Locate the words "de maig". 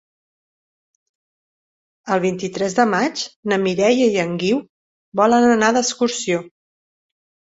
2.79-3.21